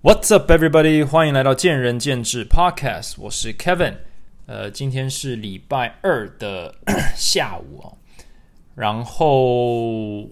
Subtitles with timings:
[0.00, 1.04] What's up, everybody？
[1.04, 3.96] 欢迎来到见仁见智 Podcast，我是 Kevin。
[4.46, 6.72] 呃，今天是礼拜二的
[7.16, 7.98] 下午哦。
[8.76, 10.28] 然后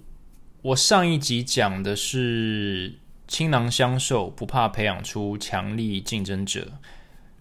[0.63, 2.95] 我上一集讲的是
[3.27, 6.69] 倾囊相授，不怕培养出强力竞争者。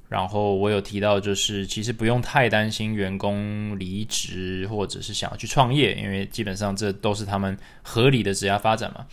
[0.09, 9.05] 然后我有提到，就是其实不用太担心员工离职或者是想要去创业，因为基本上这都是他们合理的职业发展嘛。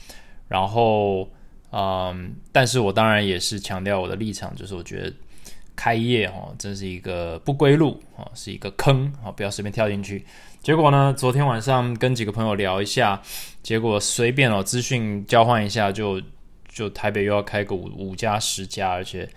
[0.48, 1.28] 然后。
[1.72, 5.12] 嗯，但是我当然也是强调我的立场，就是我觉得
[5.74, 10.24] 开业哦，真是一个不归路啊，是一个坑啊，不要随便跳进去。
[10.62, 13.20] 结果呢，昨天晚上跟几个朋友聊一下，
[13.62, 16.20] 结果随便哦，资讯交换一下，就
[16.68, 19.28] 就台北又要开个五五家十家，而且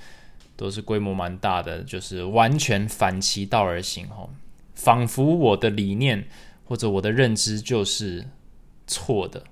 [0.57, 4.29] 都是规模蛮大的，就是完全反其道而行哦，
[4.76, 6.27] 仿佛我的理念
[6.65, 8.26] 或者我的认知就是
[8.85, 9.43] 错的。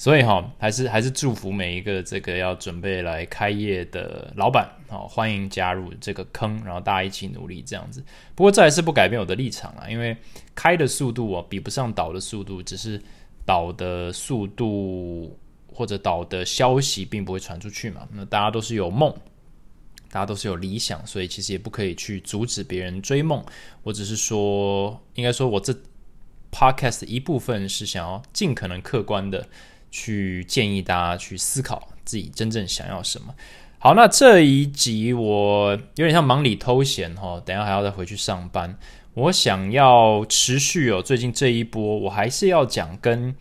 [0.00, 8.02] 所以哈，还是还是祝福每一个这个要准备来开业的老板，好欢迎加入这个坑，然后大家一起努力这样子。
[8.34, 10.16] 不过这还是不改变我的立场啊，因为
[10.54, 12.98] 开的速度哦比不上倒的速度，只是
[13.44, 15.38] 倒的速度
[15.70, 18.08] 或者倒的消息并不会传出去嘛。
[18.14, 19.14] 那大家都是有梦，
[20.10, 23.44] 大家都是有理想，所以其实也不可以去阻止别人追梦。
[23.82, 25.74] 我只是说，应该说我这
[26.50, 29.46] podcast 的一部分是想要尽可能客观的。
[29.90, 33.34] 去建议大家去思考自己真正想要什么。
[33.78, 38.76] 好，那这一集我有点像忙里偷闲哈，等下还要再回去上班。
[39.14, 43.34] 我想要持续哦，最近这一波我还是要讲跟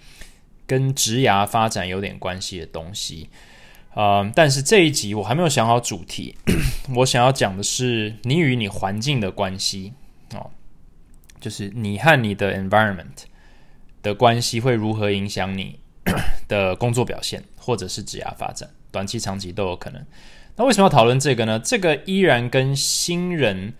[0.65, 3.29] 跟职涯发展有点关系的东西。
[3.93, 6.35] 呃，但是这一集我还没有想好主题。
[6.95, 9.93] 我想要讲的是你与你环境的关系
[10.33, 10.49] 哦，
[11.41, 13.25] 就是你和你的 environment
[14.01, 15.79] 的关系会如何影响你。
[16.47, 20.05] 的工作表现，或者是职涯发展，短期、长期都有可能。
[20.55, 21.57] 那为什么要讨论这个呢？
[21.57, 23.73] 这个依然跟新人，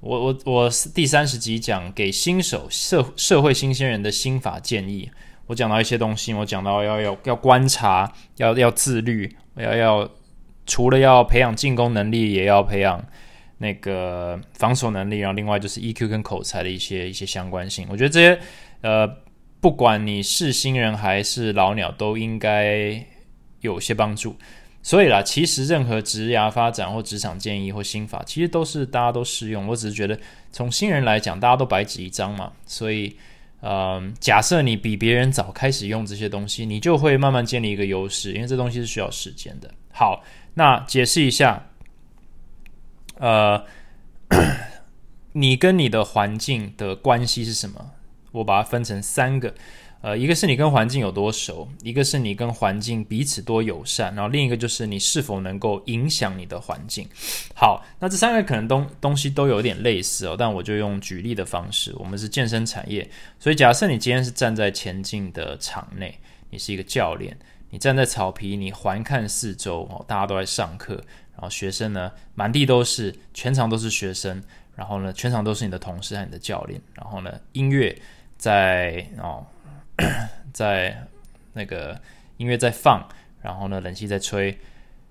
[0.00, 5.10] 我我我第三十集讲给新手社社会新鲜人的心法建议，
[5.46, 10.10] 我讲到一些东西，我讲到要要要观察，要要自律，要要
[10.66, 13.04] 除了要培养进攻能力，也要培养
[13.58, 17.86] 那个防守能力，然后另外就是 EQ 跟口才的一些一些相关性。
[17.88, 18.40] 我觉得这些
[18.80, 19.08] 呃。
[19.66, 23.04] 不管你是新人还是老鸟，都应该
[23.62, 24.36] 有些帮助。
[24.80, 29.66] 所以啦，其实任何职涯发展或职场建议或心法，其实都是大家都适用。
[29.66, 30.16] 我只是觉得，
[30.52, 32.52] 从新人来讲，大家都白纸一张嘛。
[32.64, 33.16] 所以，
[33.60, 39.68] 嗯，假设你比别人早开始用这些东西，你就会慢慢建立一个优势，因为这东西是需要时间的。
[39.90, 40.22] 好，
[40.54, 41.70] 那解释一下，
[43.18, 43.64] 呃，
[45.32, 47.90] 你跟你的环境的关系是什么？
[48.36, 49.54] 我把它分成三个，
[50.02, 57.08] 呃，一个是你跟环境有多熟，一个是你跟环境彼此多友善，然后另一个就是你是否能够影响你的环境。
[57.54, 61.94] 好，那这三个可能东东西都有点类似哦，但我就用举例的方式。
[61.98, 63.08] 我们是健身产业，
[63.40, 66.18] 所以假设你今天是站在前进的场内，
[66.50, 67.36] 你是一个教练，
[67.70, 70.94] 你站在草皮，你环看四周哦，大家都在上课，
[71.32, 74.42] 然后学生呢满地都是，全场都是学生，
[74.74, 77.98] 然后呢全场都是你的同事和你的教练，然后呢音乐。
[78.36, 79.46] 在哦，
[80.52, 81.06] 在
[81.52, 82.00] 那个
[82.36, 83.06] 音乐在放，
[83.42, 84.58] 然后呢，冷气在吹。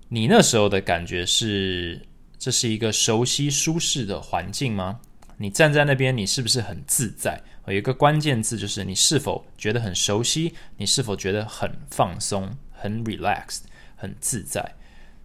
[0.08, 2.00] 你那时候的感觉是，
[2.38, 5.00] 这是一个熟悉舒适的环境吗？
[5.38, 7.42] 你站在那边，你是不是很自在？
[7.66, 10.54] 有一个关键字就是你是否觉得很熟悉？
[10.76, 13.62] 你是否觉得很放松、很 relaxed、
[13.96, 14.74] 很自在？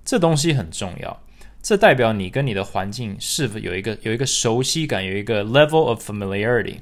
[0.03, 1.23] 这东西很重要，
[1.61, 6.79] 这代表你跟你的环境是否有一个有一个熟悉感，有一个 level of familiarity。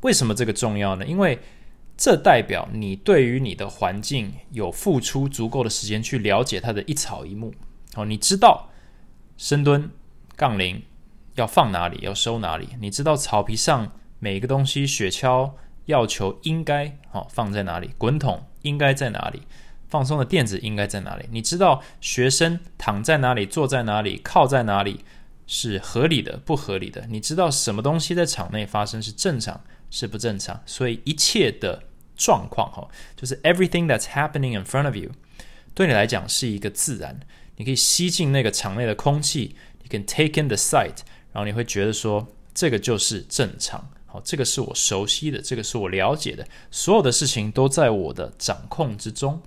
[0.00, 1.06] 为什么这个重要呢？
[1.06, 1.38] 因为
[1.96, 7.52] 这代表你对于你的环境有付出足够的时间去了解它的一草一木。
[7.96, 8.70] 哦，你知道
[9.36, 9.90] 深蹲、
[10.36, 10.82] 杠铃
[11.34, 12.68] 要放哪里，要收哪里？
[12.80, 15.52] 你知道草皮上每个东西，雪橇、
[15.86, 17.90] 要求应该哦放在哪里？
[17.98, 19.42] 滚筒应该在哪里？
[19.88, 21.24] 放松的垫子应该在哪里？
[21.32, 25.04] 你知道学生躺在哪里，坐在哪里，靠在哪里
[25.46, 27.06] 是合理的，不合理的？
[27.08, 29.60] 你知道什么东西在场内发生是正常？
[29.90, 31.82] 是不正常，所以一切的
[32.16, 35.10] 状况哈，就是 everything that's happening in front of you，
[35.74, 37.20] 对你来讲是一个自然，
[37.56, 40.98] 你可以吸进那个场内的空气，你 can take in the sight，
[41.32, 49.40] 然后你会觉得说这个就是正常，好，这个是我熟悉的，这个是我了解的，所有的事情都在我的掌控之中，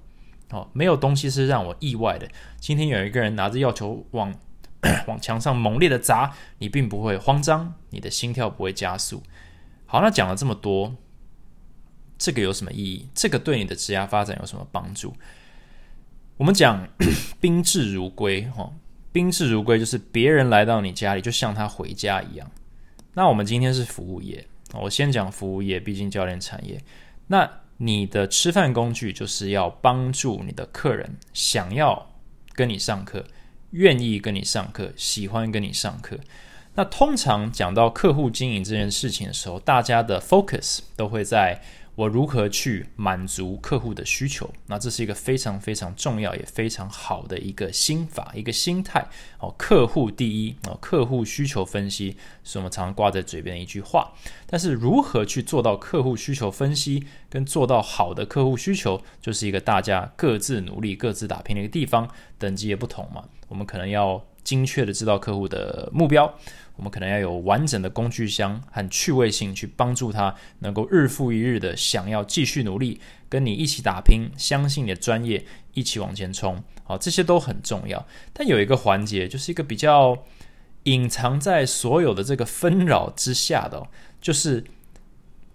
[0.50, 2.28] 哦，没有东西是让我意外的。
[2.60, 4.34] 今天有一个人拿着药球往
[5.08, 9.22] 往墙上猛烈的砸，你并不会慌张，你的心跳不会加速。
[9.92, 10.96] 好，那讲了这么多，
[12.18, 13.10] 这个有什么意义？
[13.14, 15.14] 这个对你的职业发展有什么帮助？
[16.38, 16.88] 我们讲
[17.42, 18.72] 宾至如归，哈，
[19.12, 22.50] 宾至如归就是别人来到你家里，就像他回家一样。
[23.16, 26.82] 那我们今天是服务业，我先讲服务业，毕竟教练产业。
[27.28, 32.14] 那你的吃饭工具就是要帮助你的客人想要
[32.54, 33.26] 跟你上课，
[33.72, 36.18] 愿意跟你上课，喜欢跟你上课。
[36.76, 41.62] 那通常讲到客户经营这件事情的时候，大家的 focus 都会在。
[41.96, 44.50] 我如何去满足客户的需求？
[44.68, 49.06] 那这是一个非常非常重要也非常好的一个心法，一个心态
[49.40, 49.54] 哦。
[49.58, 52.16] 客户第一哦，客户需求分析
[52.46, 54.14] 是我们常常挂在嘴边的一句话。
[54.48, 62.10] 但是如何去做到客户需求分析，跟做到好的客户需求，就是一个大家各自努力、各自打拼的一个地方。
[62.40, 66.34] 等级也不同嘛，我们可能要精确的知道客户的目标。
[66.78, 73.00] 我们可能要有完整的工具箱和趣味性，去帮助他能够日复一日的想要继续努力，
[73.30, 76.64] 跟你一起打拼，相信你的专业，一起往前冲。
[76.84, 78.04] 好，这些都很重要。
[78.34, 80.18] 但有一个环节，就是一个比较
[80.84, 83.86] 隐藏在所有的这个纷扰之下的，
[84.20, 84.64] 就是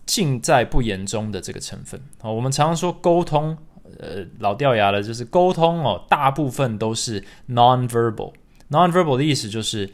[0.04, 2.00] 尽在不言中的这个成分。
[2.20, 3.56] 好，我们常常说沟通，
[3.98, 8.34] 呃，老掉牙了，就是沟通哦，大部分都是 non-verbal。
[8.70, 9.90] Non-verbal 的意思就是。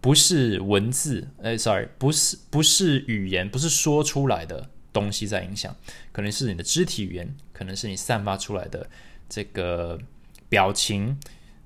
[0.00, 5.74] 不是文字，哎，sorry，不是不是语言，不是说出来的东西在影响，
[6.12, 8.86] 可能是你的肢体语言，可能是你散发出来的
[9.30, 9.98] 这个
[10.46, 11.18] 表情，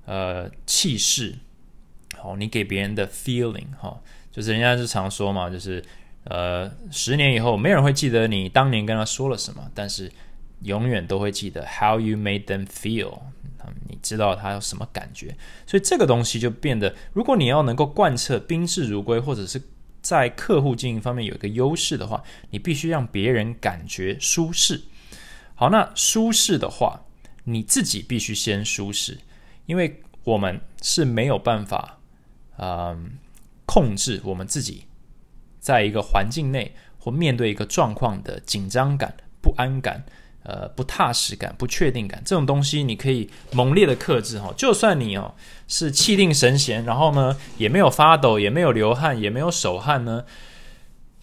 [0.05, 1.35] 呃，气势，
[2.17, 4.01] 好，你给别人的 feeling，哈，
[4.31, 5.83] 就是人家就常说嘛，就是
[6.23, 10.09] 呃，十年以后没人会记得你当年跟他说了什么，但是
[10.61, 13.19] 永远都会记得 how you made them feel。
[13.87, 15.35] 你知道他有什么感觉，
[15.65, 19.61] 所以这个东西就变得，如果你要能够贯彻宾至如归，或者是
[20.01, 24.81] 在客户经营方面有一个优势的话，你必须让别人感觉舒适。
[25.55, 27.01] 好，那舒适的话，
[27.43, 29.17] 你自己必须先舒适，
[29.65, 31.99] 因为我们是没有办法，
[32.57, 33.17] 嗯，
[33.65, 34.85] 控制我们自己
[35.59, 40.05] 在一个环境内或面对一个状况的紧张感、不安感。
[40.43, 44.51] 呃，不踏实感、不确定感这种东西，你可以猛烈的克制哈。
[44.55, 45.35] 就算你哦
[45.67, 50.23] 是气定神闲，然后呢也没有发抖，也没有流汗，也没有手汗呢，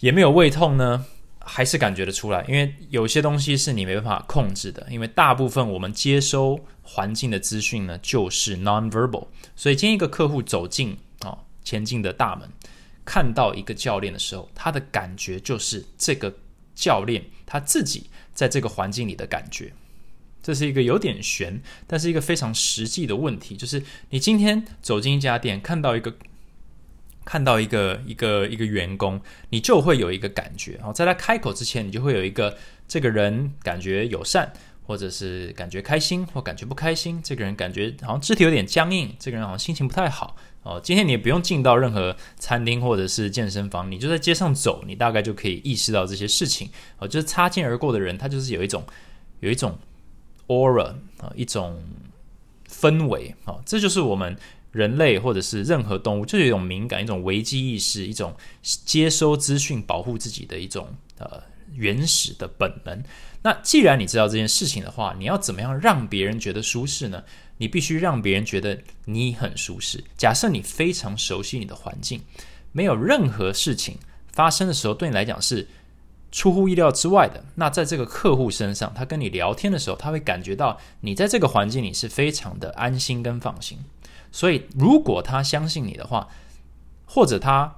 [0.01, 1.07] 也没有胃痛呢，
[1.41, 2.45] 还是感觉得出来。
[2.47, 4.87] 因为有些东西是你没办法控制的。
[4.91, 9.27] 因为大部分我们接收环境的资讯呢，就是 non-verbal。
[9.57, 12.47] 所以，今天一个客户走进啊前进的大门，
[13.05, 16.33] 看到一个教练的时候，他的感觉就是这个
[16.75, 18.11] 教练他自己。
[18.37, 19.73] 在这个环境里的感觉，
[20.43, 23.57] 这是一个有点悬，但是一个非常实际的问题。
[23.57, 26.15] 就是你今天走进一家店，看到一个
[27.25, 30.75] 看到一个一个一个员工，你就会有一个感觉。
[30.75, 32.57] 然后在他开口之前，你就会有一个
[32.87, 34.53] 这个人感觉友善，
[34.87, 37.21] 或者是感觉开心，或感觉不开心。
[37.23, 40.37] 这个人感觉好像肢体有点僵硬，这个人好像心情不太好。
[40.63, 46.71] 哦，今天你也不用进到任何餐厅或者是健身房，你就在街上走，你大概就可以意识到这些事情。
[46.99, 48.85] 哦，就是擦肩而过的人，他就是有一种
[49.41, 49.79] 有一种
[50.49, 51.81] aura 啊，一种
[52.69, 54.37] 氛围啊，这就是我们
[54.73, 60.89] 人类或者是任何动物，就有一种敏感、一种危机意识、一种接收资讯、保护自己的一种
[61.19, 61.41] 呃
[61.75, 63.03] 原始的本能。
[63.47, 67.23] 那既然你知道这件事情的话，你要怎么样让别人觉得舒适呢？
[67.59, 70.03] 你必须让别人觉得你很舒适。
[70.19, 72.21] 假设你非常熟悉你的环境，
[72.73, 73.99] 没有任何事情
[74.33, 75.69] 发生的时候，对你来讲是
[76.33, 77.45] 出乎意料之外的。
[77.55, 83.79] 那在这个客户身上，他跟你聊天的时候，他会感觉到你在这个环境里是非常的安心跟放心。
[84.33, 86.29] 所以，如果他相信你的话，
[87.05, 87.77] 或者他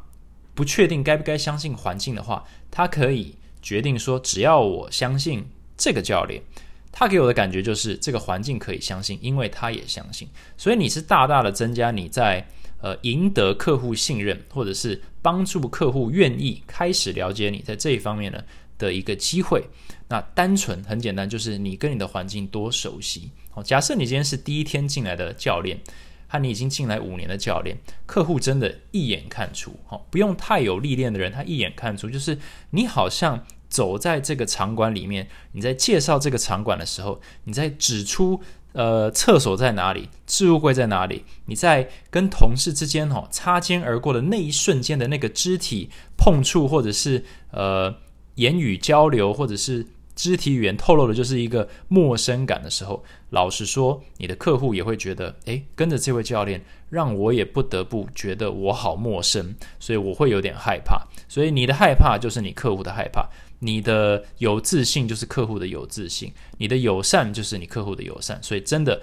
[0.54, 5.46] 不确定该不该相信环境的话，他可以决定说：只要我相信
[5.78, 6.42] 这个教练。
[6.90, 12.44] 他给我的感觉就是这个环境可以相信，因为他也相信，所以你是大大的增加你在
[12.80, 18.42] 呃赢得客户信任，或者是帮助客户愿意开始了解你在这一方面呢
[18.78, 19.62] 的一个机会。
[20.08, 23.30] 那单纯很简单，就是你跟你的环境多熟悉。
[23.50, 25.78] 好，假设你今天是第一天进来的教练，
[26.26, 32.36] 和你已经进来五年的教练，客户真的一眼看出，好，不用太有历练的人，他一眼看出，就是
[32.70, 33.46] 你好像。
[33.68, 38.40] 走在这个场馆里面，你在介绍这个场馆的时候，你在指出
[38.72, 47.94] 呃厕所在哪里，置物柜在哪里，你在跟同事之间哈擦肩而过的那一瞬间的那个肢体碰触，或者是呃
[48.36, 61.06] 言语交流，或者是肢体语言透露的就是一个陌生感的时候，老实说，你的客户也会觉得，诶，跟着这位教练，让我也不得不觉得我好陌生，所以我会有点害怕。
[61.28, 63.28] 所以你的害怕就是你客户的害怕。
[63.60, 69.02] 你的有自信就是客户的有自信，你的友善就是你客户的友善，所以真的，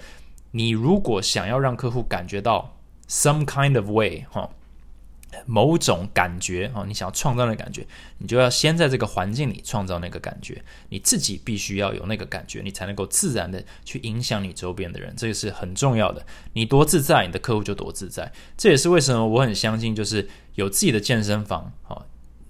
[0.52, 4.50] 你如果想要让客户感觉到 some kind of way 哈。
[5.44, 7.86] 某种感觉哦，你想要创造的感觉，
[8.18, 10.64] 你就要先在这个环境里创造那个感觉。
[10.88, 16.24] 你自己必须要有那个感觉，你才能够自然的去影响你周边的人，这个是很重要的。
[16.54, 18.32] 你多自在，你的客户就多自在。
[18.56, 22.06] 这也是为什么我很相信，就是有自己的健身房，好，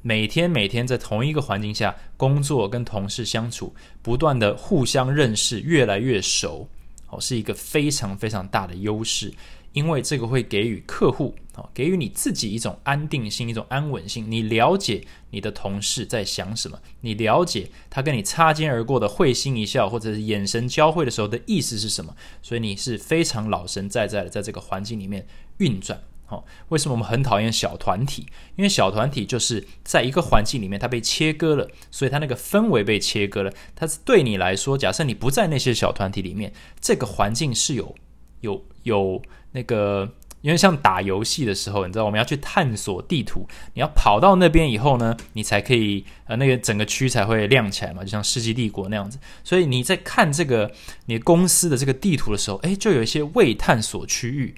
[0.07, 6.69] 每天每天在同一个环境下工作，跟同事相处，不断的互相认识，越来越熟，
[7.09, 9.35] 哦，是一个非常非常大的优势。
[9.73, 14.31] 因为这个会给予客户哦，给予你自己一种安定性、一种安稳性。
[14.31, 22.15] 你了解你的同事在想什么，你了解他跟你擦肩而过的会心一笑，或者是眼神交汇的时候的意思是什么。
[22.41, 26.01] 所以你是非常老神在在的在这个环境里面运转。
[26.27, 28.27] 好，为什么我们很讨厌小团体？
[28.57, 33.53] 因为小团体就是在一个环境里面，它被切割了，所以它那个氛围被切割了。
[33.75, 37.95] 它是对你来说，假设你不在那些小团体里面，这个环境是有
[38.41, 39.23] 有有。
[39.53, 49.19] 那个，因为像打游戏的时候，你知道我们要去探索地图，你要跑到那边以后呢，你才可以呃，那个整个区才会亮起来嘛，就像世纪帝国那样子。
[49.43, 50.71] 所以你在看这个
[51.07, 54.55] 你公司的这个地图的时候，诶，就有一些未探索区域，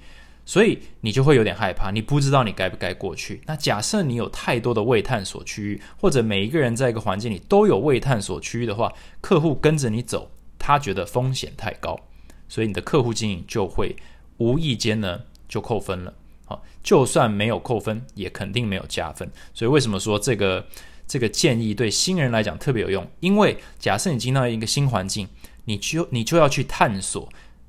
[0.49, 3.43] 所以你就会有点害怕，你不知道你该不该过去。
[3.45, 8.90] 那假设你有太多的未探索区域，或者每一个人在一个环境里都有未探索区域的话，
[9.21, 12.00] 客户跟着你走，他觉得风险太高，
[12.49, 13.95] 所以你的客户经营就会。
[14.38, 16.14] 无意间呢就扣分了，
[16.45, 19.28] 好，就算没有扣分，也肯定没有加分。
[19.52, 20.64] 所以为什么说这个
[21.09, 23.05] 这个建议对新人来讲特别有用？
[23.19, 25.26] 因为假设你进到一个新环境，
[25.64, 27.28] 你就你就要去探索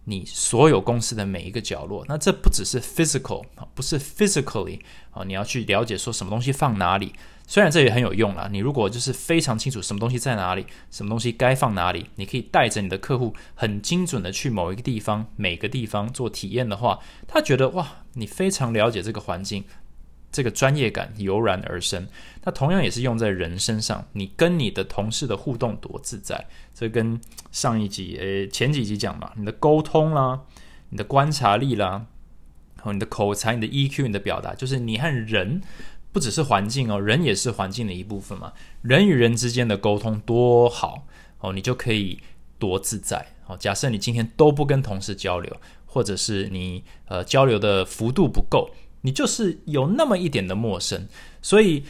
[0.09, 2.03] 你所有公司的每一个角落。
[2.07, 4.79] 那这不只是 physical 啊，不是 physically
[5.11, 7.13] 啊，你要去了解说什么东西放哪里。
[7.45, 19.63] 虽然这也很有用啦，你如果就是非常清楚什么东西在哪里，什么东西该放哪里，你可以带着你的客户很精准的去某一个地方、每个地方做体验的话，他觉得哇，你非常了解这个环境，
[20.31, 22.07] 这个专业感油然而生。
[22.43, 27.19] 那同样也是用在人身上，你跟你的同事的互动多自在，这跟
[27.51, 30.41] 上一集诶前几集讲嘛，你的沟通啦，
[30.89, 32.05] 你的观察力啦，
[32.77, 35.61] 和你的口才、你的 EQ、你的表达，就是你和人。
[36.11, 38.51] 不只是环境哦，人也是环境的一部分嘛。
[38.81, 41.05] 人与人之间的沟通多好
[41.37, 42.19] 哦，你就可以
[42.57, 43.55] 多自在哦。
[43.55, 45.55] 假设你今天都不跟同事交流，
[45.85, 48.71] 或者是你呃交流的幅度不够，
[49.01, 51.07] 你就是有那么一点的陌生。
[51.41, 51.83] 所以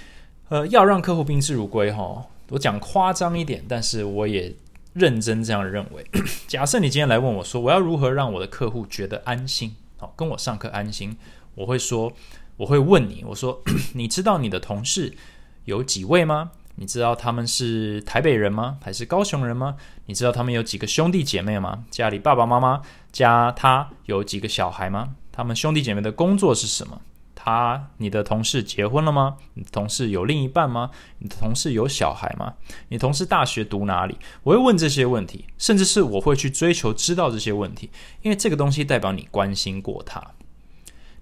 [0.50, 4.56] 呃，要让客户宾至如归哈，我讲夸张一点，但是我也
[4.94, 6.06] 认真这样认为。
[6.48, 11.18] 假设你今天来问我说，我要如何让我的客户觉得安心，好跟我上课安心，
[11.56, 12.12] 我会说。
[12.60, 13.64] 我会问你，我说，
[13.96, 15.16] 你知道你的同事
[15.64, 16.52] 有几位吗？
[16.76, 18.78] 你知道他们是台北人吗？
[18.82, 19.78] 还是高雄人吗？
[20.08, 21.86] 你知道他们有几个兄弟姐妹吗？
[21.90, 22.82] 家里爸爸妈妈
[23.14, 25.16] 加他有几个小孩吗？
[25.40, 27.00] 他们兄弟姐妹的工作是什么？
[27.34, 29.38] 他，你的同事结婚了吗？
[29.54, 30.92] 你的同事有另一半吗？
[31.20, 32.56] 你的同事有小孩吗？
[32.90, 34.18] 你同事大学读哪里？
[34.44, 37.90] 我会问这些问题，甚至是我会去追求知道这些问题，
[38.22, 40.22] 因为这个东西代表你关心过他，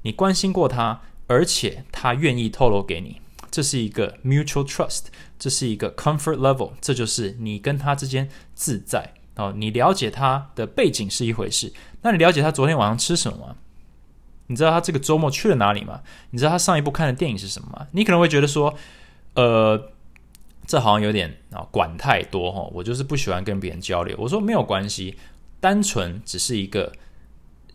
[0.02, 1.00] 你关心过他。
[1.28, 3.22] 而且他愿意透露给你，
[3.52, 5.08] 这是一个 mutual trust，
[5.38, 9.54] 这是一个 comfort level，这就是你跟他之间自在哦。
[9.56, 11.72] 你了解他的背景是一回事，
[12.02, 13.56] 那你了解他昨天晚上吃什么？
[14.48, 16.02] 你知道他这个周末去了哪里吗？
[16.32, 17.88] 你知道他上一部看的电影是什么吗？
[17.92, 18.74] 你可能会觉得说，
[19.36, 19.92] 呃，
[20.66, 24.18] 这好像有点啊管太多哈，我就是不喜欢跟别人交流。
[24.20, 25.18] 我说没有关系，
[25.60, 26.92] 单纯只是一个。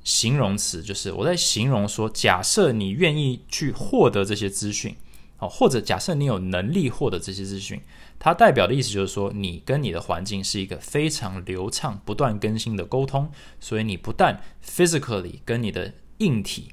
[0.04, 4.96] 形容词就是我在形容说，假设你愿意去获得这些资讯，
[5.36, 7.80] 好，或者假设你有能力获得这些资讯，
[8.18, 16.72] 它代表的意思就是说，你跟你的环境是一个非常流畅、不断更新的沟通，所以你不但 physically 跟你的硬体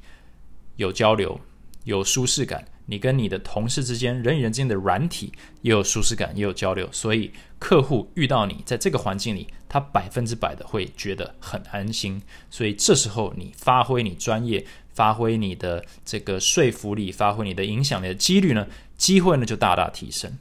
[0.76, 1.40] 有交流、
[1.84, 2.66] 有舒适感。
[2.86, 5.32] 你跟你的同事之间，人与人之间的软体
[5.62, 12.20] 也有舒适感，也有交流，所以客户遇到你在这个环境里，他百分之百的会觉得很安心。
[12.50, 18.66] 所以这时候你发挥你专业，发挥你的这个说服力，发挥你的影响力的几率呢，
[18.98, 20.36] 机会呢就大大提升。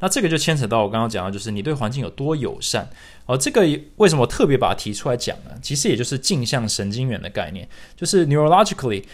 [0.00, 2.90] 那这个就牵扯到我刚刚讲的，就是你对环境有多友善。
[3.26, 3.60] 哦，这个
[3.96, 5.50] 为什么特别把它提出来讲呢？
[5.62, 9.04] 其实也就是镜像神经元的概念，就是 neurologically，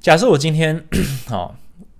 [0.00, 0.84] 假设我今天，
[1.26, 1.56] 好。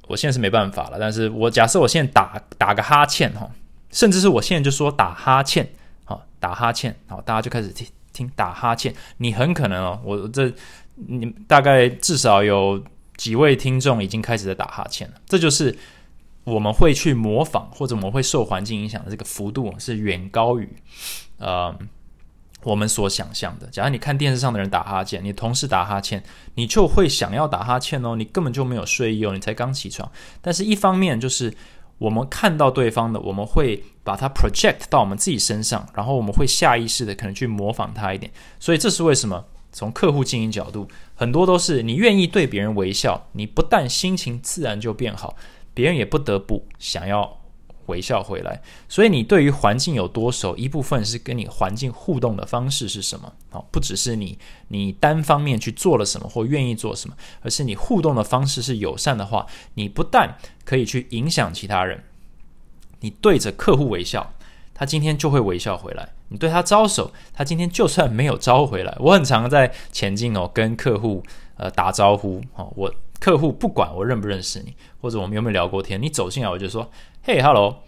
[0.07, 3.51] 我现在是没办法了，但是我假设我现在打打个哈欠哈，
[3.91, 5.67] 甚至是我现在就说打哈欠，
[6.05, 10.53] 好打哈欠，好大家就开始听听打哈欠，你很可能哦，我这
[10.97, 12.85] 你大概至少有
[13.17, 15.75] 几位听众已经开始在打哈欠了，这就是
[16.45, 20.69] 我们会去模仿或者我们会受环境影响的这个幅度是远高于
[21.39, 21.75] 呃
[22.63, 23.67] 我们所想象的。
[23.67, 26.23] 假如你看电视上的人打哈欠，你同事打哈欠，
[26.55, 30.11] 你就会想要打哈欠哦，你根本就没有睡意哦，你才刚起床。
[30.41, 31.55] 但是一方面就是
[31.99, 38.33] 我们看到对方的，我们会把它 project 到我们自己身上，然后我们会下意识的可能去模仿他一点。
[38.59, 45.37] 所以这是为什么从客户经营角度，很多都是你愿意对别人微笑，你不但心情自然就变好，
[45.75, 47.44] 别人也不得不想要。
[47.87, 53.33] 微笑回来，所以你对于环境有多熟，一部分是跟你环境互动的方式是什么？
[53.51, 54.39] 好，不只是你
[54.69, 62.03] 你单方面去做了什么或愿意做什么，而是你互动的方式是友善的话，你不但可以去影响其他人，
[63.01, 64.35] 你对着客户微笑，
[64.75, 68.97] 他今天就会微笑回来；你对他招手，他今天就算没有招回来。
[68.99, 71.23] 我很常在前进哦，跟客户
[71.57, 76.91] 呃打招呼哦，我客户不管我认不认识你，或者我们有没有聊过天，你走进来我就说。
[77.27, 77.83] 嘿，Hello！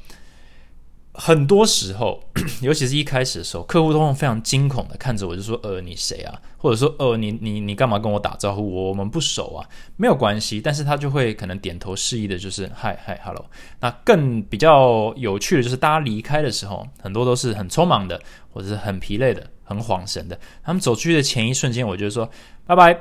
[1.12, 2.24] 很多时候，
[2.62, 8.62] 尤其是一开始的时候，客户都会非常惊恐的看着我，就说：“呃，你谁啊？”或者说：“呃，你你你干嘛跟我打招呼？
[8.62, 13.44] 我我们不熟啊。”没有关系，但是他就会可能点头示意的，就是“嗨嗨，Hello。”
[13.80, 18.18] 那更比较有趣的就是，大家离开的时候，很多都是很匆忙的，
[18.54, 20.40] 或者是很疲累的，很恍神的。
[20.64, 22.30] 他们走出去的前一瞬间，我就说
[22.64, 22.98] ：“拜拜。”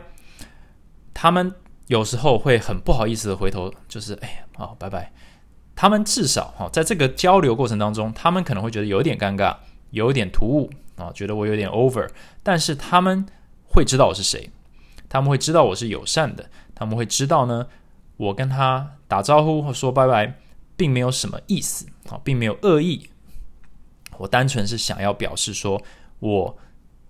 [1.15, 1.53] 他们
[1.87, 5.13] 有时候会很不好意思的回头，就是：“哎呀，好，拜拜。”
[5.75, 9.53] 他们至少哈，在这个交流过程当中，他们可能会觉得有点尴尬，
[9.91, 12.09] 有点突兀啊，觉得我有点 over。
[12.41, 13.25] 但是他们
[13.67, 14.49] 会知道我是谁，
[15.09, 17.67] 他们会知道我是友善的，他们会知道呢，
[18.15, 20.35] 我跟他打招呼或说拜拜，
[20.77, 23.09] 并没有什么意思啊，并没有恶意。
[24.17, 25.81] 我单纯是想要表示说，
[26.19, 26.57] 我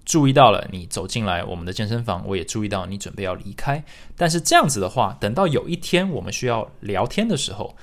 [0.05, 3.83] 注意到了你走进来我们的健身房，我也注意到你准备要离开。
[4.17, 7.75] 但是这样子的话，等到有一天我们需要聊天的时候。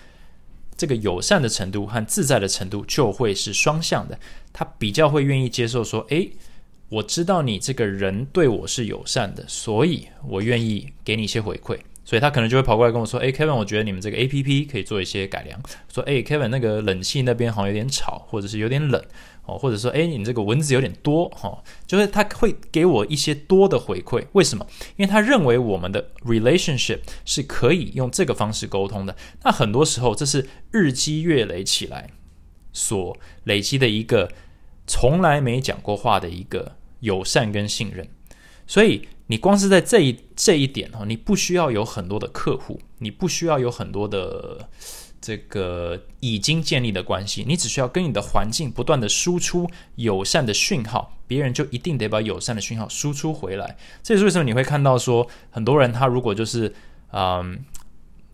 [0.82, 4.18] 这个友善的程度和自在的程度就会是双向的，
[4.52, 6.28] 他比较会愿意接受说：“诶，
[6.88, 15.60] 我知道你这个人对我是友善的，所以我愿意给你一些回馈。”所以他可能就会跑过来跟我说：“诶 k e v i n 我觉得你们这个 A P P 可以做一些改良。”
[15.92, 19.02] 说：“诶 k e v i n 那个冷气那边好像有点吵，或者是有点冷。”
[19.44, 24.24] 哦，或者说，哎，你这个蚊子有点多，哈，就是他会给我一些多的回馈。
[24.34, 24.64] 为什么？
[24.96, 29.16] 因为他认为我们的 relationship 是可以用这个方式沟通的。
[29.42, 32.10] 那很多时候，这是日积月累起来
[32.72, 34.30] 所累积的一个
[34.86, 38.06] 从来没讲过话的一个友善跟信任。
[38.68, 44.68] 所以，你光是在这一这一点哦，你不需要有很多的客户，你不需要有很多的。
[45.24, 53.76] 这个已经建立的关系，你只需要跟你的环境不断的输出友善的讯号，别人就一定得把友善的讯号输出回来。
[54.02, 56.74] 这也是为什么你会看到说，很多人他如果就是
[57.12, 57.64] 嗯，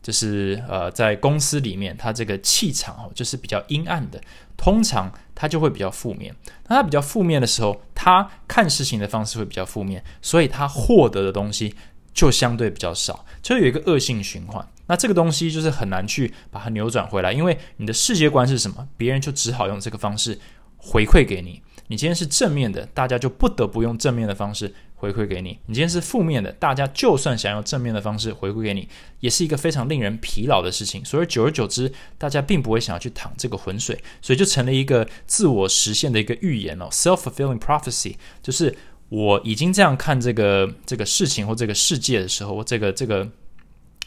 [0.03, 4.19] 就是呃，在公司里面，他这个气场哦，就是比较阴暗的，
[4.59, 6.35] 通常他就会比较负面。
[6.69, 11.75] 那他比较负面的时候，他看事情的方式会比较负面，所以他获得的东西
[12.13, 14.69] 就相对比较少，就有一个恶性循环。
[14.89, 20.39] 那这个东西就是很难去把它扭转回来，因为你的世界观是什么，别人就只好用这个方式
[20.77, 21.63] 回馈给你。
[21.89, 28.89] 你今天是正面的，大家就不得不用正面的方式回馈给你；你今天是负面的，大家就算想用正面的方式回馈给你，
[29.21, 31.05] 也是一个非常令人疲劳的事情。
[31.05, 38.77] 所以久而久之，大家并不会想要去淌这个浑水，所以就成了一个自我实现的一个预言哦，self-fulfilling prophecy，就是
[39.09, 43.29] 我已经这样看这个这个事情或这个世界的时候，这个这个。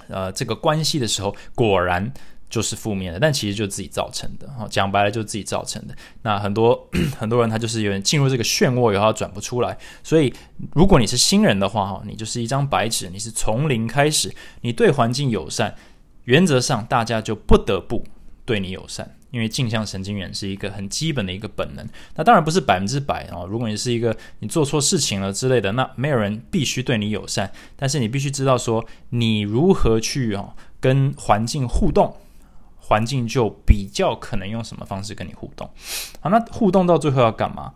[0.08, 2.12] 呃，这个关系的时候，果然
[2.52, 4.48] 就是负面的，但其实就自己造成的。
[4.50, 5.96] 哈，讲白了就是自己造成的。
[6.22, 6.88] 那很多
[7.18, 9.76] 很多人他就是有点进入这个漩涡以后转不出来。
[10.04, 10.32] 所以，
[10.74, 15.74] 如果你是新人的话，哈，你就是一张白纸，你是从零开始，你对环境友善，
[16.26, 18.04] 原则上大家就不得不
[18.46, 19.16] 对你友善。
[19.32, 23.48] 因为镜像神经元是一个很基本的一个本能，那当然不是百分之百哦。
[23.50, 32.14] 如果你是一个你做错事情了之类的，那没有人必须对你友善，但是你必须知道说你如何去哦跟环境互动，
[32.82, 35.70] 环境就比较可能用什么方式跟你互动。
[36.20, 37.74] 好，那互动到最后要干嘛？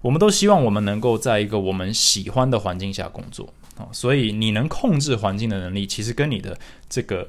[0.00, 7.28] 我们都希望我们能够在一个我们喜欢的环境下工作啊，所以你能控制环境的能力，其实跟你的这个。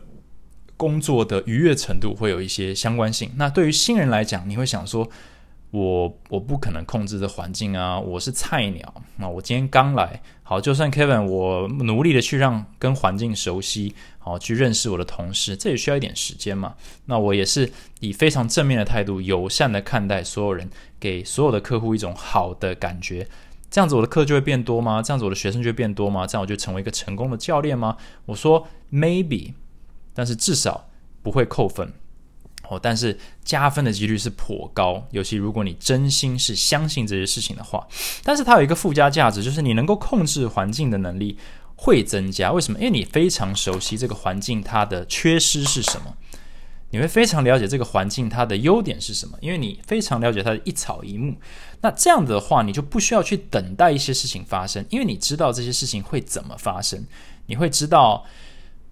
[0.79, 3.29] 工作的愉悦程度会有一些相关性。
[3.35, 5.09] 那对于新人来讲，你会想说，
[5.71, 16.75] 我我不可能控制这环境啊，我是菜鸟那我今天刚来，好，就算 Kevin，我努力的去让跟环境熟悉，好，去认识我的同事，这也需要一点时间嘛。
[17.05, 23.27] 那我也是以非常正面的态度，友善的看待所有人，给所有的客户一种好的感觉。
[23.69, 25.01] 这样子我的课就会变多吗？
[25.01, 26.25] 这样子我的学生就会变多吗？
[26.25, 27.95] 这样我就成为一个成功的教练吗？
[28.25, 29.53] 我说 maybe。
[30.11, 30.89] 但是至少
[31.21, 31.93] 不会扣分，
[32.69, 37.87] 哦，但是加分的几率是颇高，尤其如果你真心是相信这些事情的话。
[38.23, 41.35] 但是它有一个附加价值，就是你能够控制环境的能力
[41.75, 42.51] 会增加。
[42.51, 42.77] 为什么？
[42.77, 46.15] 因为你非常熟悉这个环境它的缺失是什么，
[46.91, 51.35] 你会非常了解这个环境它的优点是什么，因为你非常了解它的一草一木。
[51.81, 57.03] 那这样的话，你就不需要去等待一些事情发生，因为你知道这些事情会怎么发生，
[57.47, 58.25] 你会知道。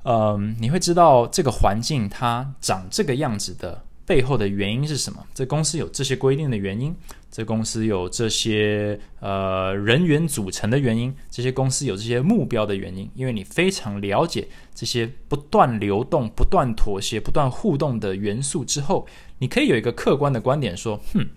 [0.09, 5.21] 嗯，你会知道这个环境它长这个样子的背后的原因是什么？
[5.33, 6.95] 这公司有这些规定的原因，
[7.29, 13.11] 这公司有这些呃人员组成的原因，这些公司有这些目标的原因。
[13.15, 19.05] 因为你非常了解这些不断流动、不断妥协、不断互动的元素之后，
[19.39, 21.27] 你可以有一个客观的观点说：，哼，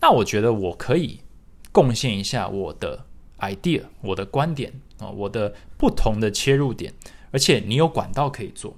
[0.00, 1.20] 那我觉得我可以
[1.70, 3.04] 贡献一下我的
[3.40, 6.94] idea、我的观点啊，我的不同的切入点。
[7.32, 8.76] 而且你有管道可以做，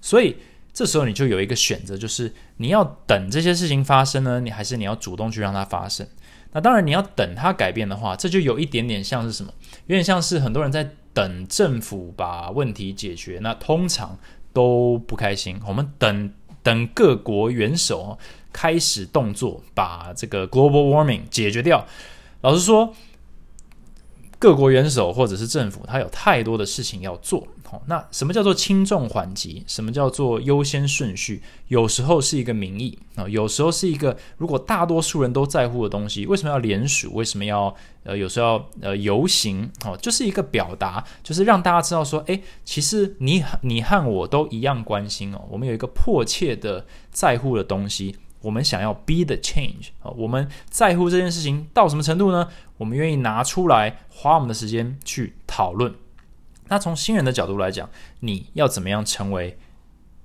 [0.00, 0.36] 所以
[0.72, 6.06] 这时候你就有一个选择，就是你要等这些事情发生呢，你还是你要主动去让它发生？
[6.52, 9.52] 那当然，你要等它改变的话，这就有一点点像是什么？
[9.86, 14.18] 有点像是很多人在等政府把问题解决，那通常
[14.52, 15.60] 都不开心。
[15.66, 18.18] 我们等等各国元首
[18.52, 21.84] 开始动作，把这个 global warming 解决掉。
[22.42, 22.94] 老实说。
[24.38, 27.48] 各国元首或者是政府，他有太多的事情要做。
[27.68, 29.64] 好，那什么叫做轻重缓急？
[29.66, 31.42] 什么叫做优先顺序？
[31.66, 36.26] 有时候是一个民意啊，有时候是一个如果大多数人都在乎的东西。
[36.26, 37.12] 为什么要联署？
[37.12, 37.74] 为什么要
[38.04, 39.68] 呃有时候要呃游行？
[39.84, 48.16] 哦，就是一个表达，就是让大家知道说，诶，其实你你和我都一样关心哦，我们有一个迫切的在乎的东西。
[48.42, 52.46] 我们想要 be the change 啊，我们在乎这件事情到什么程度呢？
[52.76, 55.92] 我们愿意拿出来花我们的时间去讨论。
[56.68, 57.88] 那从新人的角度来讲，
[58.20, 59.58] 你要怎么样成为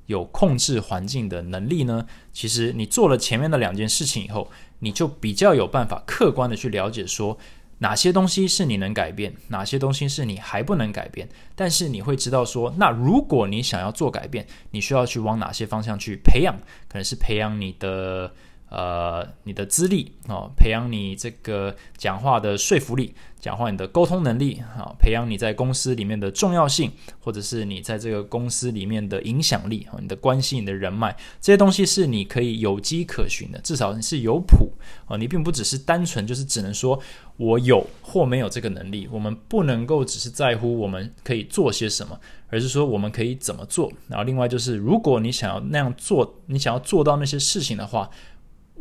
[0.07, 2.05] 有控制环境的能力呢？
[2.33, 4.49] 其实你做了前面的两件事情以后，
[4.79, 7.37] 你就比较有办法客观的去了解说。
[7.79, 11.27] 哪些东西是你能改变，哪些东西是你还不能改变？
[11.55, 16.55] 但是你会知道说，那如果你想要做改变，你需要去往哪些方向去培养？
[16.87, 18.33] 可能是培养你的。
[18.71, 34.71] 呃，你的资历啊，培养你这个讲话的说服力，讲话你的沟通能力啊，培养你在公司里面的重要性，或者是你在这个公司里面的影响力啊，你的关系、你的人脉，这些东西是你可以有迹可循的，至少你是有谱
[35.05, 36.97] 啊，你并不只是单纯就是只能说
[37.35, 43.91] 我有或没有这个能力，我们不能够只是在乎我们可以做些什么，而是说我们可以怎么做。
[44.07, 48.09] 然后另外就是，如果你想要那样做，你想要做到那些事情的话。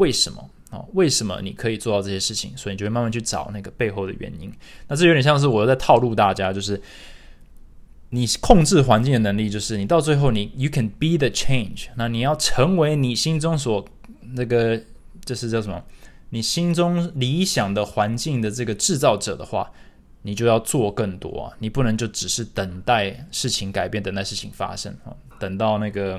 [0.01, 0.83] 为什么啊？
[0.95, 2.57] 为什么你可以做到这些事情？
[2.57, 4.51] 所以你就会慢慢去找那个背后的原因。
[4.89, 6.81] 那这有点像是我在套路大家，就是
[8.09, 11.89] 你控制环境的能力，就是你到最后你 you can be the change。
[11.97, 13.87] 那你要成为你心中所
[14.35, 14.81] 那个，
[15.27, 15.85] 就是叫什么？
[16.31, 19.71] 你心中理想的环境的这个制造者的话，
[20.23, 21.53] 你就要做更多啊！
[21.59, 25.13] 你不能就只是等待事情改变，等待事情发生啊！
[25.39, 26.19] 等到那个。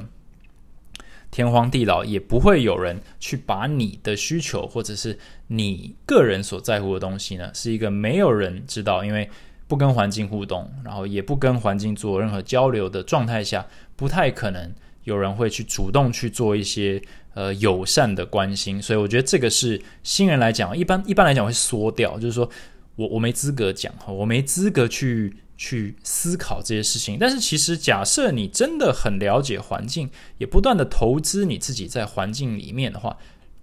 [1.32, 5.18] 天荒地老也不会有人去把你的需求或者是
[5.48, 9.30] 你个人所在乎的东西呢，是一个没有人知道，因为
[9.66, 13.66] 不跟环境互动，然后也不跟环境做任何交流的状态下，
[13.96, 14.70] 不太可能
[15.06, 17.02] 有人会去主动去做一些
[17.34, 18.82] 呃友善的关心。
[18.82, 22.50] 所以我觉得这个是新人来讲，一般一般来讲会缩掉，就是说
[22.98, 25.34] 我我没资格讲哈，我没资格去。
[25.64, 33.16] 去思考这些事情，但是其实假设你真的很了解环境，也不断的投资你自己在环境里面的话，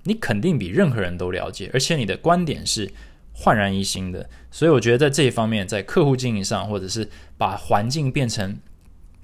[0.05, 2.89] 你肯定比任何人都了解，而且你的观点是
[3.33, 4.31] 焕然一新的。
[4.49, 8.57] 所以我觉得在这一方面，在客户经营上，或者是把环境变成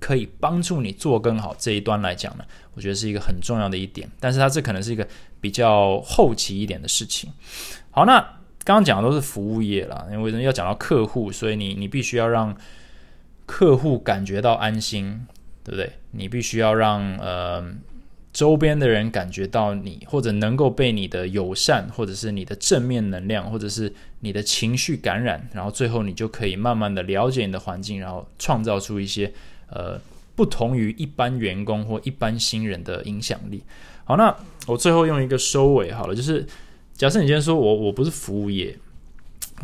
[0.01, 4.11] 可以帮助你做更好这一端来讲呢，我觉得是一个很重要的一点。
[4.19, 5.07] 但是它这可能是一个
[5.41, 7.31] 比较后期一点的事情。
[7.93, 8.41] 好，那。
[8.65, 12.57] 刚刚讲的都是服务业啦，因为要讲到客户，所以你你必须要让
[13.45, 15.27] 客户感觉到安心，
[15.63, 15.93] 对不对？
[16.13, 17.63] 你必须要让呃
[18.33, 29.31] 周边的人感觉到你，或者能够被你的友善，或者是你的正面能量，或者是你的情绪感染，然后最后你就可以慢慢的了解你的环境，然后创造出一些
[29.69, 30.01] 呃
[30.35, 33.63] 不同于一般员工或一般新人的影响力。
[34.05, 34.35] 好，那
[34.67, 36.47] 我最后用一个收尾好了，就是。
[36.97, 38.79] 假设你今天说我我不是服务业，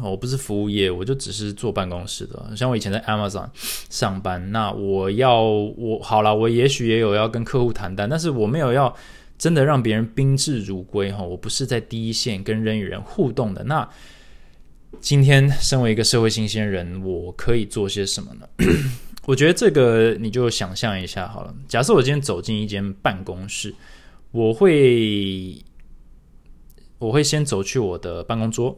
[0.02, 2.56] 我不是服务业，我就只是坐办公室的。
[2.56, 3.48] 像我以前在 Amazon
[3.88, 8.94] 上班，那我要我好了，我也许也有要跟客户谈单，但是我没有要
[9.38, 11.22] 真的让别人宾至如归哈。
[11.22, 13.62] 我不是在第一线跟人与人互动的。
[13.62, 13.88] 那
[15.00, 18.48] 今天身为一个社会新鲜人，我可以做些什么呢？
[19.24, 21.54] 我觉得这个你就想象一下好了。
[21.68, 23.72] 假设我今天走进一间办公室。
[24.32, 25.56] 我会
[27.00, 28.76] 我会先走去我的办公桌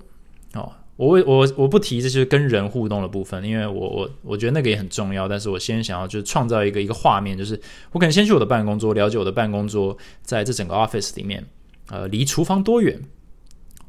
[0.55, 0.73] 哦。
[0.97, 5.27] 我为我我不提这些跟人互动的部分，因为我我我觉得那个也很重要。
[5.27, 7.61] 但是我先想要就是创造一个一个画面，就是
[7.93, 11.45] 我可能先去我的办公桌，了解我的办公桌在这整个 office 里面，
[11.89, 13.01] 呃，离厨房多远。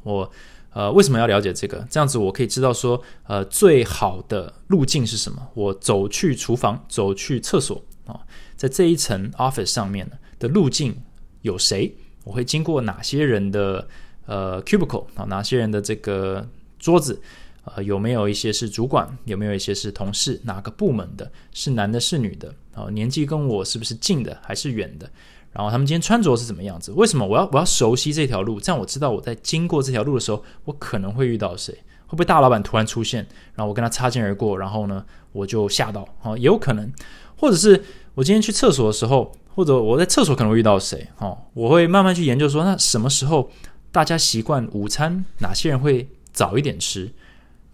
[0.02, 0.28] 我
[0.72, 1.86] 呃为什么要了解这个？
[1.90, 5.46] 这样子我可以知道说，呃，最好的路径是什么？
[5.54, 8.18] 我走去厨房，走去厕所啊，
[8.56, 10.96] 在这一层 office 上面的路径
[11.42, 11.94] 有谁？
[12.24, 13.86] 我会经过哪些人的
[14.26, 15.24] 呃 cubicle 啊？
[15.24, 16.46] 哪些人的这个？
[16.76, 17.18] 桌子，
[17.64, 19.08] 呃，有没有一些是主管？
[19.24, 20.38] 有没有一些是同事？
[20.44, 21.32] 哪个部门的？
[21.50, 22.54] 是男的，是女的？
[22.74, 25.10] 啊，年纪跟我是不是近的，还是远的？
[25.50, 26.92] 然后他们今天穿着是怎么样子？
[26.92, 28.60] 为什么我要我要熟悉这条路？
[28.60, 31.72] 这样我知道我在经过这条路的时候，我可能会遇到谁？
[32.06, 36.06] 会不会大老板突然出现，然后我跟他擦肩而过，然后呢，我就吓到？
[36.22, 36.92] 啊，也有可能，
[37.38, 37.82] 或者是
[38.14, 41.08] 我今天去厕所的时候，或者我在厕所可能会遇到谁？
[41.16, 43.50] 哦，我会慢慢去研究说，那什么时候
[43.94, 45.24] 大家习惯午餐？
[45.38, 46.08] 哪些人会？
[46.32, 47.08] 早一点吃，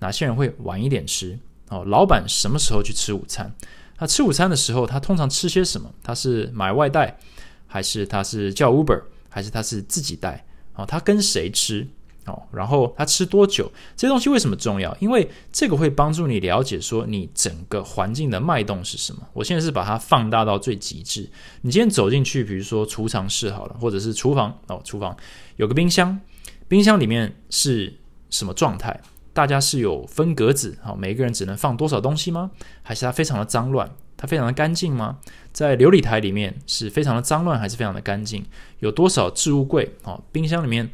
[0.00, 1.38] 哪些人会晚一点吃？
[1.70, 3.50] 哦，老板什么时候去吃午餐？
[3.96, 5.90] 他吃午餐的时候，他通常吃些什么？
[6.02, 7.18] 他是买外带，
[7.66, 10.44] 还是他是叫 Uber，还是他是自己带？
[10.74, 11.88] 哦，他跟谁吃？
[12.26, 13.72] 哦，然后他吃多久？
[13.96, 14.94] 这些东西为什么重要？
[15.00, 19.26] 因为这个会帮助你了解说你整个环境的脉动是什么。
[19.32, 21.26] 我现在是把它放大到最极致。
[21.62, 25.16] 你今天走进去，比如说储藏室好了，或者是厨房哦，厨房
[25.60, 26.18] 有个冰箱，
[26.66, 27.94] 冰箱里面是。
[28.32, 29.00] 什么状态？
[29.32, 32.52] 大家是有分格子，好，每一个人只能放多少东西吗？
[32.80, 33.90] 还是它非常的脏乱？
[34.16, 35.18] 它非常的干净吗？
[35.52, 38.46] 在琉璃台里面是非常的脏乱，还是非常的干净？
[38.78, 39.96] 有多少置物柜？
[40.04, 40.88] 好，冰箱里面，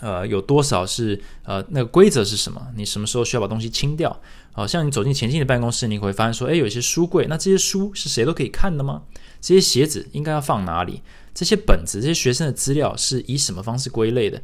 [0.00, 2.68] 呃，有多少是呃那个规则是什么？
[2.76, 4.20] 你什么时候需要把东西清掉？
[4.52, 9.04] 好像你走进前进的办公室，你会发现说，诶，有一些书柜，那这些书是谁都可以看的吗？
[9.40, 11.00] 这些鞋子应该要放哪里？
[11.34, 14.40] 这些本子，这些学生的资料是以什么方式归类的？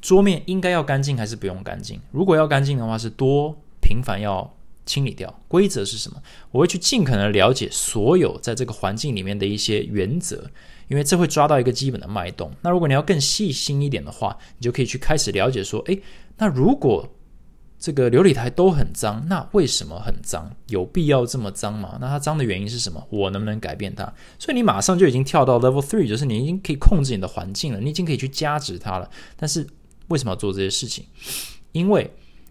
[0.00, 2.00] 桌面应该要干净还是不用干净？
[2.10, 5.32] 如果要干净的话，是多频繁要清理掉？
[5.46, 6.20] 规则是什么？
[6.50, 10.50] 我会去尽可能了解所有在这个环境里面的一些原则，
[10.88, 12.50] 因为这会抓到一个基本的脉动。
[12.62, 16.02] 那如果你要更细心一点的话，你就可以去开始了解说：诶，
[16.38, 17.08] 那如果
[17.82, 20.48] 这个琉璃台都很脏，那为什么很脏？
[20.68, 21.98] 有必要这么脏吗？
[22.00, 23.04] 那它脏的原因是什么？
[23.10, 24.04] 我能不能改变它？
[24.38, 29.10] 所以你马上就已经跳到 level three，就是你已经可以控制你的环境了，你已经可以去加值它了。
[29.36, 29.66] 但是
[30.06, 31.04] 为什么要做这些事情？
[31.72, 32.08] 因为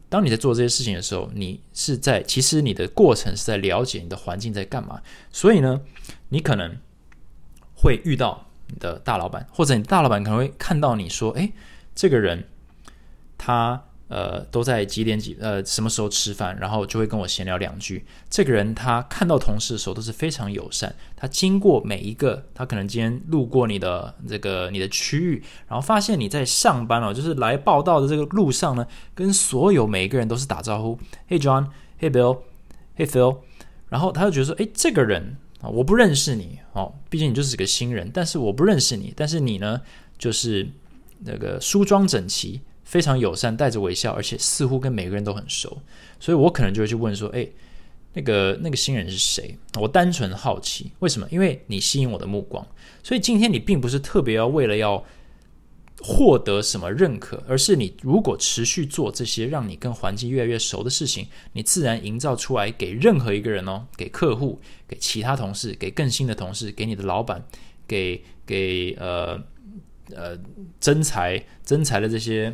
[0.09, 5.01] 当你在做这些事情的时候，你是在其实你的过程是在了解你的环境在干嘛。
[5.31, 5.79] 所以呢，
[6.27, 6.75] 你可能
[7.73, 11.49] 会遇到你的大老板，或者你大老板可能会看到你说：“哎，
[11.95, 12.49] 这个人
[13.37, 18.03] 他。”呃，都在几点几呃什么时候吃饭，然后就会跟我闲聊两句。
[18.29, 33.37] 这个人他看到同事的时候都是非常友善，他经过每一个，他可能今天路过你的这个你的区域，然后发现你在上班哦，就是来报道的这个路上呢，跟所有每一个人都是打招呼，Hey John，Hey Bill，Hey Phil，
[33.87, 39.79] 然后他就觉得说，哎，这个人啊，我不认识你哦，毕竟你就是个新人，但是我不认识你，但是你呢，
[40.17, 40.69] 就是
[41.19, 42.59] 那个梳妆整齐。
[42.91, 45.81] 非常友善，带着微笑，而且似乎跟每个人都很熟，
[46.19, 47.47] 所以我可能就会去问说：“哎，
[48.15, 51.25] 那个那个新人是谁？”我单纯好奇，为什么？
[51.31, 52.67] 因为你吸引我的目光，
[53.01, 55.05] 所以今天你并不是特别要为了要
[56.01, 67.41] 获得什么认可，而是你如果持续做这些让你跟环境越来越熟的事情，你自然营造出来给任何一个人哦，给客户、给其他同事、给更新的同事、给你的老板、
[67.87, 69.41] 给给呃
[70.13, 70.37] 呃
[70.81, 72.53] 真才真才的这些。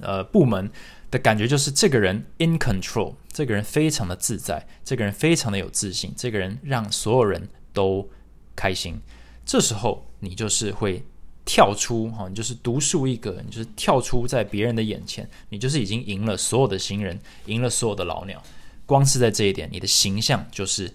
[0.00, 0.70] 呃，部门
[1.10, 8.08] 的感觉就是这个人 in control，这个人非常的自在，这个人非常的有自信，这个人让所有人都
[8.54, 9.00] 开心。
[9.44, 11.04] 这时候你就是会
[11.44, 18.42] 跳出哈，你就是独树一格，你就是跳出在别人的眼前，你就是已经赢了所有的新人，赢了所有的老鸟。
[18.84, 20.92] 光是在这一点，你的形象就是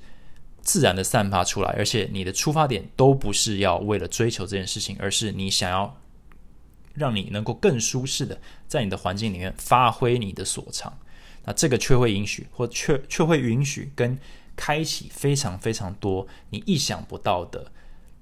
[0.62, 5.98] 自然的散发出来，而且你的出发点都不是要为了追求这件事情，而是你想要。
[7.02, 10.96] 让你能够更舒适的在你的环境里面发挥你的所长，
[11.46, 14.20] 那这个却会允许，或却却会允许跟
[14.56, 17.72] 开启非常非常多你意想不到的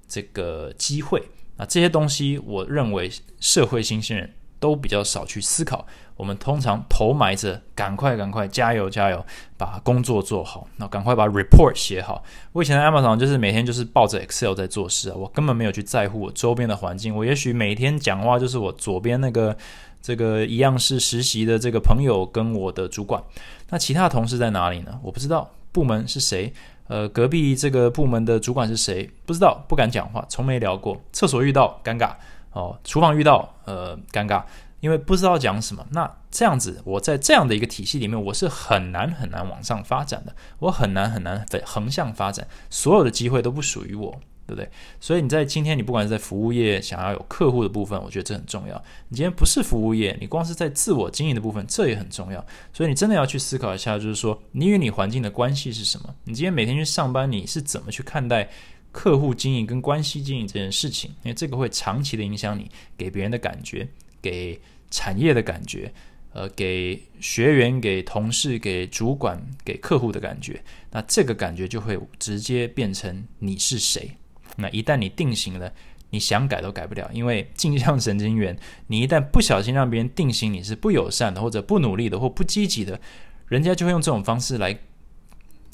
[0.08, 1.22] 这个机会。
[1.58, 4.34] 那这些东西，我认为社会新鲜人。
[4.60, 9.24] 都比较少去思考，我们通常头埋着，赶快赶快加油加油，
[9.56, 12.22] 把工作做好，那赶快把 report 写好。
[12.52, 17.16] 我以前在 Amazon 就是每天就是抱着 Excel 在做事啊，我根本没有去在乎我周边的环境。
[17.16, 19.56] 我也许每天讲话就是我左边那个
[20.02, 23.22] 这个一样是实习的这个朋友跟我的主管，
[23.70, 25.00] 那其他同事在哪里呢？
[25.02, 26.52] 我不知道，部门是谁？
[26.88, 29.08] 呃，隔壁这个部门的主管是谁？
[29.24, 31.00] 不知道，不敢讲话，从没聊过。
[31.12, 32.12] 厕所遇到尴尬
[32.52, 34.44] 哦，厨房遇到呃尴尬，
[34.80, 35.86] 因为不知道讲什么。
[35.90, 44.20] 那这样子，我在这样的一个体系里面，我是很难很难往上发展的，我很难很难横向发展，所有的机会都不属于我。
[44.46, 44.68] 对不对？
[44.98, 48.74] 所以你在今天，你不管是在服务业想要有客户的部分，我觉得这很重要。
[49.06, 52.44] 你今天不是服务业，你光是在自我经营的部分，这也很重要。
[52.72, 56.12] 所以你真的要去思考一下，就是说你与你环境的关系是什么？
[56.24, 58.48] 你今天每天去上班，你是怎么去看待
[58.92, 61.10] 客户经营跟关系经营这件事情？
[61.22, 63.88] 因为这个会长期的影响你给别人的感觉，
[64.20, 65.92] 给产业的感觉，
[66.32, 70.62] 呃，给学员、给同事、给主管、给客户的感觉。
[70.90, 74.10] 那这个感觉就会直接变成你是谁。
[74.56, 75.72] 那一旦你定型了，
[76.10, 83.00] 你想改都改不了，因为镜像神经元，你一旦不小心让别人定型你是不友善的，或者不努力的，或不积极的，
[83.46, 84.76] 人家就会用这种方式来，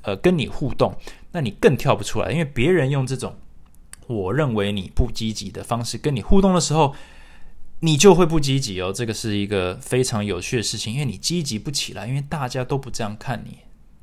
[0.06, 0.96] 呃，跟你互动，
[1.32, 3.36] 那你更跳不出来，因为别人用这种
[4.06, 6.94] 我认为你不积极的方式跟你互动的时候，
[7.80, 8.92] 你就会不积极哦。
[8.92, 13.58] 这个是一个非常有趣的事情，因为你积极不起来，因为大家都不这样看你，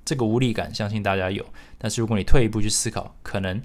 [0.06, 1.46] 这个无力感相信大家有，
[1.78, 3.60] 但是如果你退一步去思考，可能。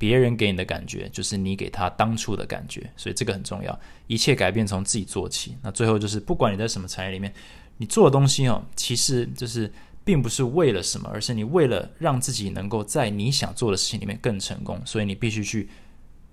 [0.00, 3.76] 别人给你的感觉，就是你给他当初的感觉，所以这个很重要。
[4.06, 5.56] 一切改变从自己做起。
[5.60, 7.34] 那最后就是，不管你在什么产业里面，
[7.78, 9.68] 你做的东西哦，其实就是
[10.08, 15.68] 并不是为了什么，而是你为了让自己能够在你想做的事情里面更成功，所以你必须去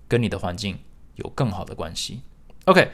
[0.08, 0.78] 跟你的环境
[1.16, 2.22] 有更好的关系。
[2.64, 2.88] OK，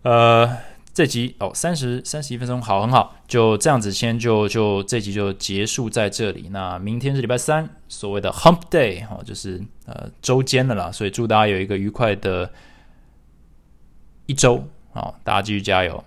[0.00, 0.56] 呃。
[0.94, 6.48] 这集哦，三十三十一分钟，好，很好，就这样子，先就就这集就结束在这里。
[6.50, 12.50] 那明天是礼拜三，所谓的 Hump Day，哦，就是呃周间的啦，所以祝大家有一个愉快的
[14.26, 16.02] 一周，好，大家继续加油，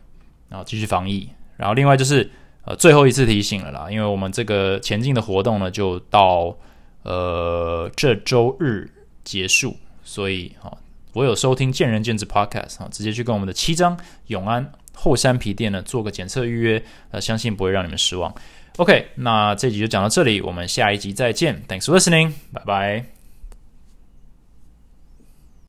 [0.50, 1.30] 然后继续防疫。
[1.56, 2.30] 然后另外就是
[2.66, 6.56] 呃最后一次提醒了啦，因为我们这个前进的活动呢，就到
[7.04, 8.90] 呃这周日
[9.24, 10.78] 结束，所以哈，
[11.14, 13.98] 我有收听见仁见智 Podcast 哈，直接去跟我们的七张
[14.28, 14.72] 永安。
[14.94, 18.32] 后山皮店呢，做个检测预约，呃，相信不会让你们失望。
[18.78, 21.64] OK，那这集就讲到这里，我们下一集再见。
[21.68, 23.21] Thanks for listening，拜拜。